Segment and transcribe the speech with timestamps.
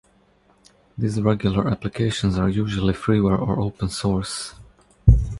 [0.97, 4.55] These regular applications are usually freeware or open source.